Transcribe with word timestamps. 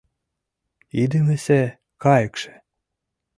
Идымысе 1.01 1.61
кайыкше 2.03 2.53